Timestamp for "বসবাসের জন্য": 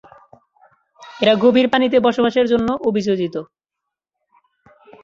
1.99-2.67